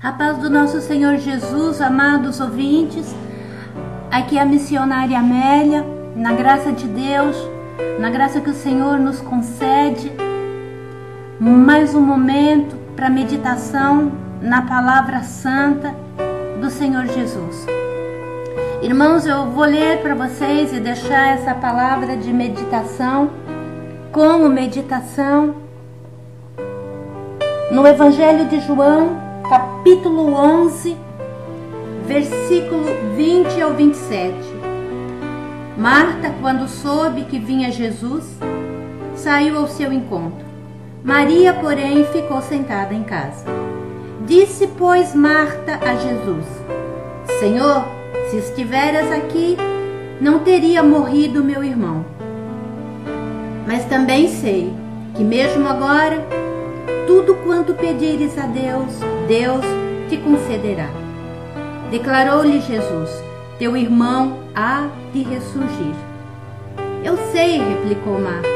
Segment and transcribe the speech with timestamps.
[0.00, 3.12] A paz do nosso Senhor Jesus, amados ouvintes.
[4.12, 7.36] Aqui é a missionária Amélia, na graça de Deus,
[7.98, 10.12] na graça que o Senhor nos concede.
[11.40, 15.92] Mais um momento para meditação na palavra santa
[16.60, 17.66] do Senhor Jesus.
[18.80, 23.32] Irmãos, eu vou ler para vocês e deixar essa palavra de meditação
[24.12, 25.56] como meditação
[27.72, 29.27] no Evangelho de João,
[29.88, 30.98] capítulo 11,
[32.06, 32.84] versículo
[33.16, 34.34] 20 ao 27.
[35.78, 38.24] Marta, quando soube que vinha Jesus,
[39.16, 40.44] saiu ao seu encontro.
[41.02, 43.46] Maria, porém, ficou sentada em casa.
[44.26, 46.44] Disse, pois, Marta a Jesus:
[47.40, 47.82] Senhor,
[48.30, 49.56] se estiveras aqui,
[50.20, 52.04] não teria morrido meu irmão.
[53.66, 54.70] Mas também sei
[55.14, 56.26] que, mesmo agora,
[57.08, 59.64] tudo quanto pedires a Deus, Deus
[60.10, 60.90] te concederá.
[61.90, 63.10] Declarou-lhe Jesus:
[63.58, 65.94] Teu irmão há de ressurgir.
[67.02, 68.46] Eu sei, replicou Marta,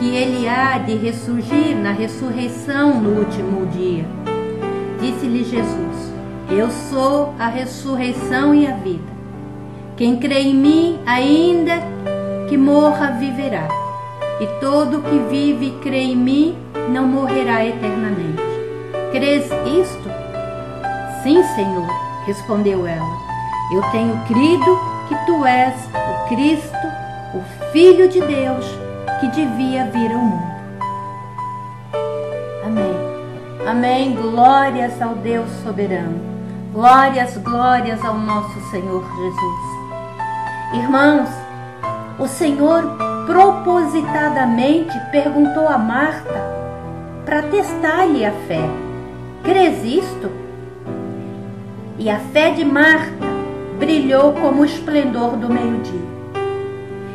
[0.00, 4.04] que ele há de ressurgir na ressurreição no último dia.
[5.00, 6.12] Disse-lhe Jesus:
[6.50, 9.14] Eu sou a ressurreição e a vida.
[9.96, 11.74] Quem crê em mim, ainda
[12.48, 13.85] que morra, viverá.
[14.38, 16.58] E todo que vive e crê em mim
[16.90, 18.42] não morrerá eternamente.
[19.10, 20.10] Crês isto?
[21.22, 21.88] Sim, Senhor,
[22.26, 23.16] respondeu ela.
[23.72, 24.78] Eu tenho crido
[25.08, 26.86] que tu és o Cristo,
[27.34, 28.66] o Filho de Deus,
[29.20, 30.56] que devia vir ao mundo.
[32.64, 32.94] Amém.
[33.66, 34.14] Amém.
[34.14, 36.20] Glórias ao Deus soberano.
[36.74, 39.76] Glórias, glórias ao nosso Senhor Jesus.
[40.74, 41.28] Irmãos,
[42.18, 46.40] o Senhor propositadamente perguntou a Marta
[47.24, 48.62] para testar-lhe a fé.
[49.42, 50.30] Crês isto?
[51.98, 53.26] E a fé de Marta
[53.78, 56.16] brilhou como o esplendor do meio-dia.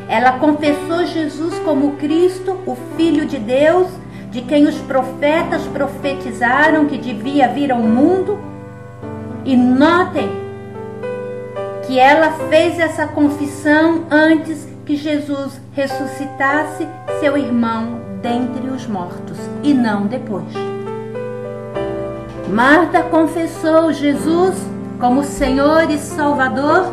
[0.09, 3.87] Ela confessou Jesus como Cristo, o Filho de Deus,
[4.29, 8.37] de quem os profetas profetizaram que devia vir ao mundo.
[9.45, 10.29] E notem
[11.87, 16.87] que ela fez essa confissão antes que Jesus ressuscitasse
[17.19, 20.53] seu irmão dentre os mortos e não depois.
[22.49, 24.55] Marta confessou Jesus
[24.99, 26.85] como Senhor e Salvador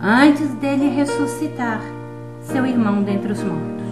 [0.00, 1.80] antes dele ressuscitar
[2.40, 3.86] seu irmão dentre os mortos.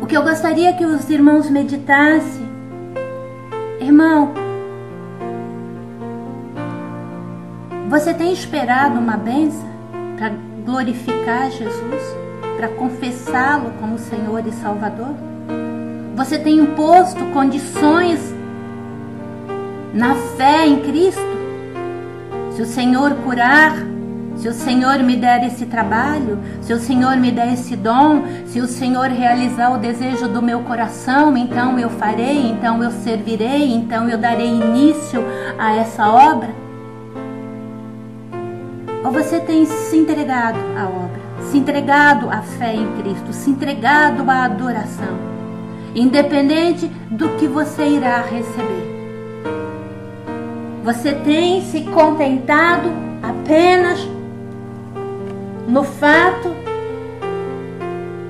[0.00, 2.46] O que eu gostaria que os irmãos meditassem,
[3.80, 4.41] irmão,
[7.92, 9.68] você tem esperado uma benção
[10.16, 10.32] para
[10.64, 12.02] glorificar Jesus,
[12.56, 15.14] para confessá-lo como Senhor e Salvador?
[16.16, 18.34] Você tem imposto condições
[19.92, 21.20] na fé em Cristo?
[22.52, 23.74] Se o Senhor curar,
[24.36, 28.58] se o Senhor me der esse trabalho, se o Senhor me der esse dom, se
[28.58, 34.08] o Senhor realizar o desejo do meu coração, então eu farei, então eu servirei, então
[34.08, 35.22] eu darei início
[35.58, 36.61] a essa obra?
[39.04, 41.20] Ou você tem se entregado à obra,
[41.50, 45.18] se entregado à fé em Cristo, se entregado à adoração,
[45.92, 48.92] independente do que você irá receber?
[50.84, 52.90] Você tem se contentado
[53.22, 54.06] apenas
[55.66, 56.54] no fato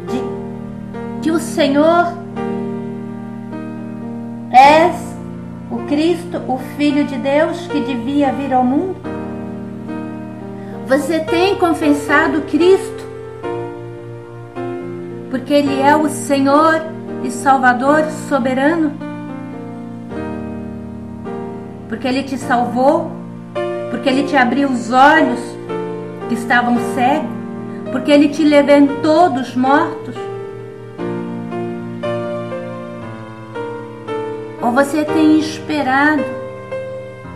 [0.09, 2.13] de que o Senhor
[4.51, 5.17] és
[5.71, 9.12] o Cristo, o Filho de Deus que devia vir ao mundo?
[10.93, 13.09] Você tem confessado Cristo?
[15.31, 16.83] Porque Ele é o Senhor
[17.25, 18.93] e Salvador soberano?
[21.89, 23.11] Porque Ele te salvou?
[23.91, 25.41] Porque Ele te abriu os olhos
[26.29, 27.31] que estavam cegos?
[27.91, 30.15] Porque Ele te levantou dos mortos?
[34.61, 36.23] Ou você tem esperado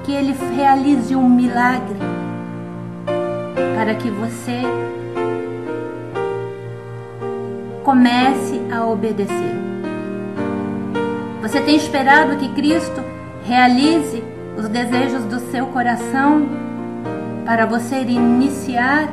[0.05, 2.26] que Ele realize um milagre?
[3.77, 4.63] Para que você
[7.85, 9.55] comece a obedecer.
[11.43, 13.05] Você tem esperado que Cristo
[13.45, 14.25] realize
[14.57, 16.49] os desejos do seu coração
[17.45, 19.11] para você iniciar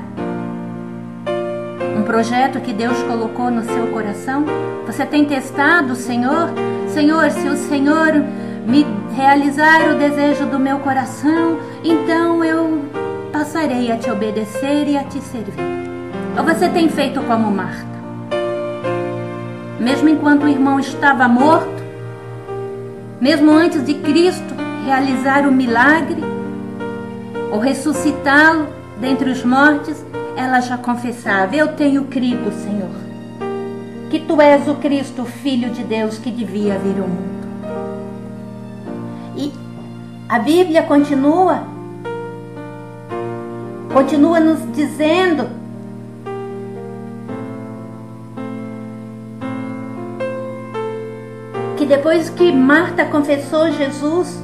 [1.98, 4.46] um projeto que Deus colocou no seu coração?
[4.86, 6.50] Você tem testado o Senhor?
[6.88, 8.14] Senhor, se o Senhor
[8.66, 13.03] me realizar o desejo do meu coração, então eu
[13.34, 15.56] passarei a te obedecer e a te servir.
[16.38, 17.92] Ou você tem feito como Marta?
[19.80, 21.84] Mesmo enquanto o irmão estava morto,
[23.20, 24.54] mesmo antes de Cristo
[24.86, 26.22] realizar o milagre
[27.52, 28.68] ou ressuscitá-lo
[29.02, 30.06] dentre os mortos,
[30.38, 32.96] ela já confessava: Eu tenho crido, Senhor,
[34.12, 37.48] que tu és o Cristo, Filho de Deus, que devia vir ao mundo.
[39.36, 39.52] E
[40.30, 41.73] a Bíblia continua,
[43.94, 45.48] continua nos dizendo
[51.78, 54.42] que depois que Marta confessou Jesus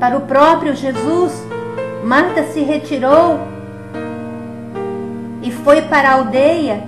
[0.00, 1.32] para o próprio Jesus,
[2.04, 3.38] Marta se retirou
[5.42, 6.84] e foi para a aldeia.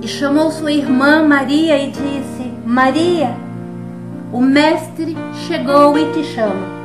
[0.00, 3.47] E chamou sua irmã Maria e disse: Maria,
[4.32, 5.16] o Mestre
[5.46, 6.78] chegou e te chama.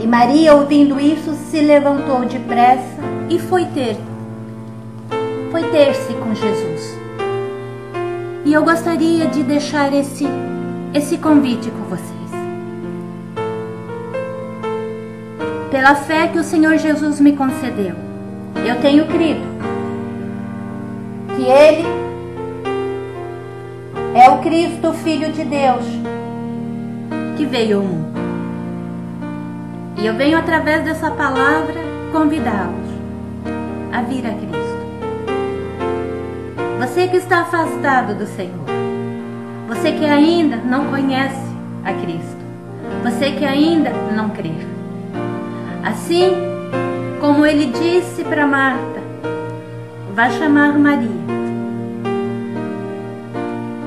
[0.00, 3.96] E Maria, ouvindo isso, se levantou depressa e foi ter,
[5.50, 6.98] foi ter-se com Jesus.
[8.44, 10.26] E eu gostaria de deixar esse,
[10.94, 12.12] esse convite com vocês.
[15.70, 17.94] Pela fé que o Senhor Jesus me concedeu,
[18.66, 19.46] eu tenho crido
[21.36, 22.01] que Ele
[24.14, 25.84] é o Cristo, Filho de Deus,
[27.36, 28.12] que veio ao mundo.
[29.98, 31.74] E eu venho através dessa palavra
[32.12, 32.90] convidá-los
[33.92, 34.62] a vir a Cristo.
[36.80, 38.66] Você que está afastado do Senhor.
[39.68, 41.46] Você que ainda não conhece
[41.84, 42.42] a Cristo.
[43.02, 44.52] Você que ainda não crê.
[45.82, 46.32] Assim
[47.20, 49.00] como ele disse para Marta,
[50.14, 51.41] vá chamar Maria.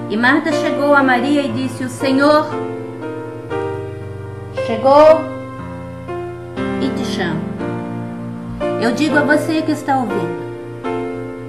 [0.09, 2.47] E Marta chegou a Maria e disse: O Senhor
[4.67, 5.21] chegou
[6.81, 7.41] e te chama.
[8.81, 10.45] Eu digo a você que está ouvindo: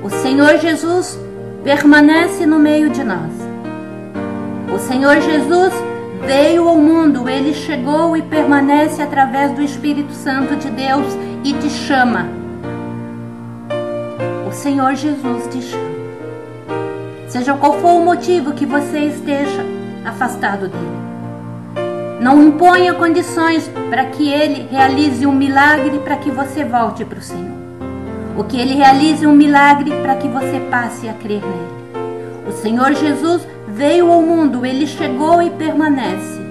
[0.03, 1.19] o Senhor Jesus
[1.65, 3.33] permanece no meio de nós.
[4.73, 5.73] O Senhor Jesus
[6.25, 11.07] veio ao mundo, ele chegou e permanece através do Espírito Santo de Deus
[11.43, 12.29] e te chama.
[14.49, 15.96] O Senhor Jesus te chama.
[17.29, 19.65] Seja qual for o motivo que você esteja
[20.05, 21.07] afastado dele.
[22.21, 27.23] Não imponha condições para que ele realize um milagre para que você volte para o
[27.23, 27.57] Senhor
[28.37, 32.47] o que ele realize um milagre para que você passe a crer nele.
[32.47, 36.45] O Senhor Jesus veio ao mundo, ele chegou e permanece.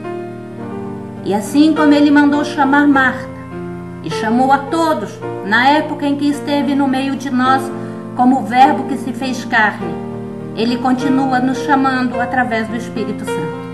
[1.24, 3.30] E assim como ele mandou chamar Marta
[4.04, 5.12] e chamou a todos
[5.46, 7.64] na época em que esteve no meio de nós
[8.16, 9.94] como o Verbo que se fez carne,
[10.56, 13.66] ele continua nos chamando através do Espírito Santo.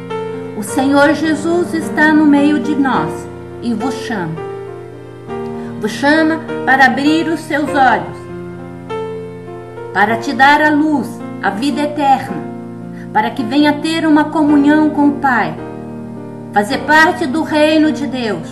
[0.57, 3.11] O Senhor Jesus está no meio de nós
[3.61, 4.51] e vos chama
[5.81, 8.17] vos chama para abrir os seus olhos,
[9.91, 11.07] para te dar a luz,
[11.41, 12.37] a vida eterna,
[13.11, 15.55] para que venha ter uma comunhão com o Pai,
[16.53, 18.47] fazer parte do reino de Deus,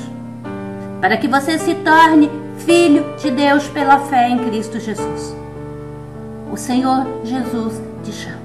[1.00, 5.36] para que você se torne filho de Deus pela fé em Cristo Jesus.
[6.52, 7.80] O Senhor Jesus
[8.10, 8.40] te chama.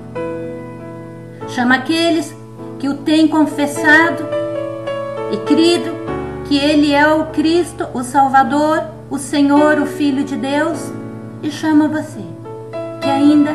[1.49, 2.35] Chama aqueles
[2.79, 4.25] que o têm confessado
[5.33, 5.93] e crido
[6.47, 10.93] que Ele é o Cristo, o Salvador, o Senhor, o Filho de Deus,
[11.43, 12.21] e chama você,
[13.01, 13.53] que ainda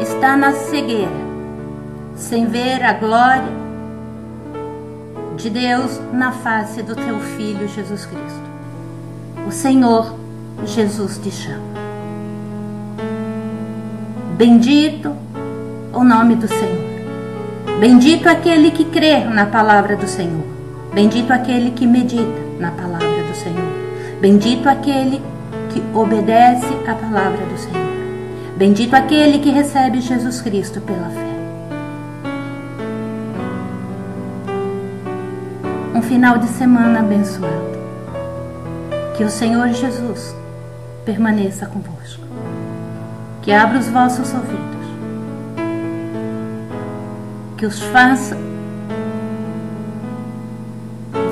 [0.00, 1.10] está na cegueira,
[2.14, 3.64] sem ver a glória
[5.36, 8.44] de Deus na face do teu Filho Jesus Cristo.
[9.46, 10.14] O Senhor
[10.64, 11.74] Jesus te chama.
[14.36, 15.23] Bendito
[15.94, 16.84] o nome do Senhor.
[17.78, 20.44] Bendito aquele que crê na palavra do Senhor.
[20.92, 23.72] Bendito aquele que medita na palavra do Senhor.
[24.20, 25.20] Bendito aquele
[25.70, 27.84] que obedece à palavra do Senhor.
[28.56, 31.34] Bendito aquele que recebe Jesus Cristo pela fé.
[35.94, 37.74] Um final de semana abençoado.
[39.16, 40.34] Que o Senhor Jesus
[41.04, 42.24] permaneça convosco.
[43.42, 44.83] Que abra os vossos ouvidos.
[47.64, 48.36] Que os faça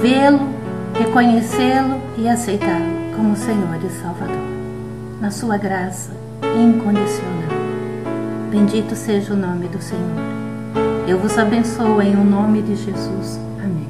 [0.01, 0.41] vê-lo,
[0.99, 4.49] reconhecê-lo e aceitá-lo como Senhor e Salvador,
[5.21, 6.11] na sua graça
[6.59, 7.51] incondicional.
[8.51, 10.23] Bendito seja o nome do Senhor.
[11.07, 13.39] Eu vos abençoo em o nome de Jesus.
[13.62, 13.87] Amém.